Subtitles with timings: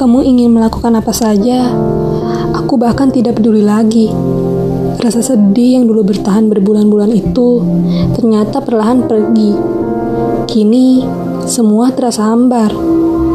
[0.00, 1.76] kamu ingin melakukan apa saja,
[2.56, 4.08] aku bahkan tidak peduli lagi.
[4.96, 7.60] Rasa sedih yang dulu bertahan berbulan-bulan itu
[8.16, 9.52] ternyata perlahan pergi.
[10.48, 11.04] Kini
[11.44, 12.72] semua terasa hambar.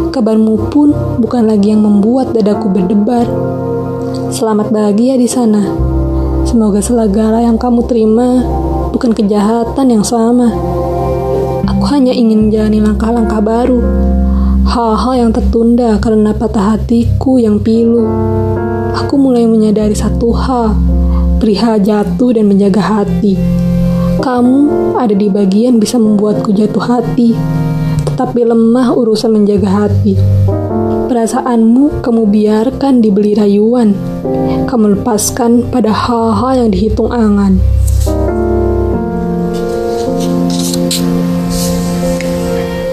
[0.10, 0.90] Kabarmu pun
[1.22, 3.30] bukan lagi yang membuat dadaku berdebar.
[4.34, 5.70] Selamat bahagia di sana.
[6.50, 8.42] Semoga segala yang kamu terima
[8.90, 10.50] bukan kejahatan yang sama.
[11.70, 14.15] Aku hanya ingin menjalani langkah-langkah baru.
[14.66, 18.02] Hal-hal yang tertunda karena patah hatiku yang pilu.
[18.98, 20.74] Aku mulai menyadari satu hal,
[21.38, 23.38] perihal jatuh dan menjaga hati.
[24.18, 27.38] Kamu ada di bagian bisa membuatku jatuh hati,
[28.10, 30.18] tetapi lemah urusan menjaga hati.
[31.06, 33.94] Perasaanmu kamu biarkan dibeli rayuan.
[34.66, 37.62] Kamu lepaskan pada hal-hal yang dihitung angan.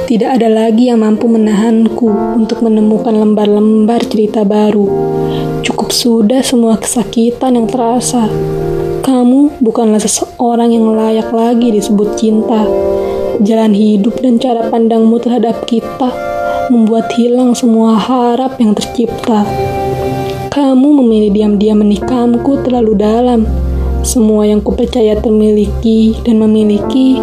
[0.03, 4.85] Tidak ada lagi yang mampu menahanku untuk menemukan lembar-lembar cerita baru.
[5.63, 8.27] Cukup sudah semua kesakitan yang terasa.
[9.07, 12.67] Kamu bukanlah seseorang yang layak lagi disebut cinta.
[13.39, 16.11] Jalan hidup dan cara pandangmu terhadap kita
[16.67, 19.47] membuat hilang semua harap yang tercipta.
[20.51, 23.47] Kamu memilih diam-diam menikamku terlalu dalam.
[24.03, 27.23] Semua yang kupercaya termiliki dan memiliki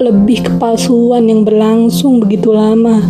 [0.00, 3.04] lebih kepalsuan yang berlangsung begitu lama.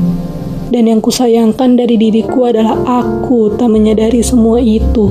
[0.75, 5.07] Dan yang kusayangkan dari diriku adalah aku tak menyadari semua itu.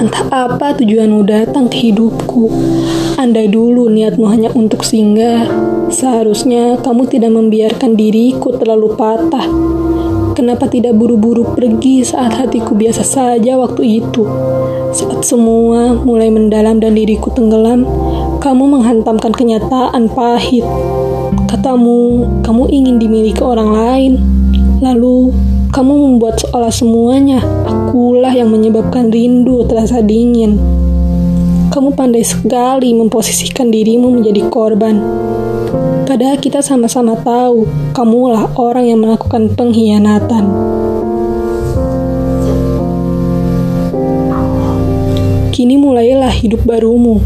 [0.00, 2.52] Entah apa tujuanmu datang ke hidupku.
[3.16, 5.48] Andai dulu niatmu hanya untuk singgah,
[5.88, 9.48] seharusnya kamu tidak membiarkan diriku terlalu patah.
[10.36, 14.22] Kenapa tidak buru-buru pergi saat hatiku biasa saja waktu itu?
[14.88, 17.84] Saat semua mulai mendalam dan diriku tenggelam,
[18.40, 20.64] kamu menghantamkan kenyataan pahit.
[21.44, 24.12] Katamu, kamu ingin dimiliki orang lain.
[24.80, 25.34] Lalu,
[25.68, 30.56] kamu membuat seolah semuanya akulah yang menyebabkan rindu terasa dingin.
[31.68, 34.96] Kamu pandai sekali memposisikan dirimu menjadi korban.
[36.08, 40.77] Padahal kita sama-sama tahu kamulah orang yang melakukan pengkhianatan.
[46.38, 47.18] Hidup barumu.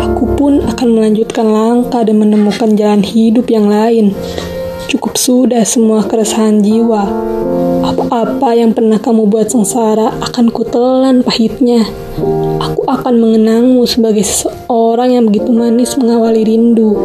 [0.00, 4.16] Aku pun akan melanjutkan langkah dan menemukan jalan hidup yang lain.
[4.88, 7.04] Cukup sudah semua keresahan jiwa.
[7.84, 11.84] Apa-apa yang pernah kamu buat sengsara akan kutelan pahitnya.
[12.58, 16.96] Aku akan mengenangmu sebagai seseorang yang begitu manis mengawali rindu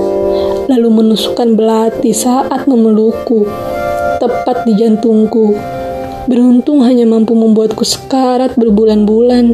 [0.66, 3.46] lalu menusukkan belati saat memelukku,
[4.18, 5.75] tepat di jantungku.
[6.26, 9.54] Beruntung hanya mampu membuatku sekarat berbulan-bulan.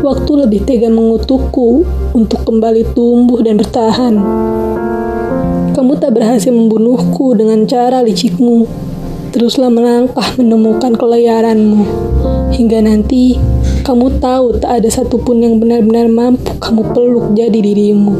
[0.00, 1.84] Waktu lebih tega mengutukku
[2.16, 4.16] untuk kembali tumbuh dan bertahan.
[5.76, 8.64] Kamu tak berhasil membunuhku dengan cara licikmu.
[9.36, 11.84] Teruslah melangkah menemukan keliaranmu.
[12.48, 13.36] Hingga nanti
[13.84, 18.16] kamu tahu tak ada satupun yang benar-benar mampu kamu peluk jadi dirimu.